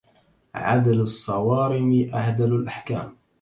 [0.55, 3.17] عدل الصوارم أعدل الأحكام